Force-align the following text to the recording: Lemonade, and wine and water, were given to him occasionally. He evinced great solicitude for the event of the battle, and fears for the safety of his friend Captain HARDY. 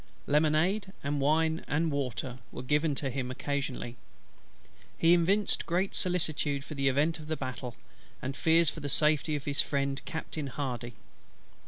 Lemonade, 0.25 0.93
and 1.03 1.21
wine 1.21 1.63
and 1.67 1.91
water, 1.91 2.39
were 2.51 2.63
given 2.63 2.95
to 2.95 3.11
him 3.11 3.29
occasionally. 3.29 3.97
He 4.97 5.13
evinced 5.13 5.67
great 5.67 5.93
solicitude 5.93 6.63
for 6.65 6.73
the 6.73 6.87
event 6.87 7.19
of 7.19 7.27
the 7.27 7.37
battle, 7.37 7.75
and 8.19 8.35
fears 8.35 8.67
for 8.67 8.79
the 8.79 8.89
safety 8.89 9.35
of 9.35 9.45
his 9.45 9.61
friend 9.61 10.01
Captain 10.05 10.47
HARDY. 10.47 10.95